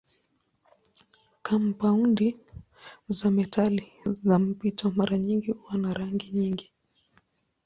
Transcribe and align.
Kampaundi 1.41 2.37
za 3.07 3.31
metali 3.31 3.93
za 4.05 4.39
mpito 4.39 4.91
mara 4.91 5.17
nyingi 5.17 5.51
huwa 5.51 5.77
na 5.77 5.93
rangi 5.93 6.31
nyingi. 6.31 6.71